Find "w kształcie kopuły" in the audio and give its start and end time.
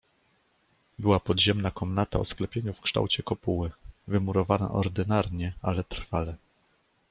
2.73-3.71